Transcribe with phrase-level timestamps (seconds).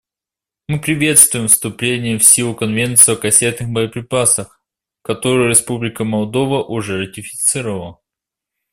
[0.67, 4.59] Мы приветствуем вступление в силу Конвенции о кассетных боеприпасах,
[5.03, 8.01] которую Республика Молдова уже ратифицировала.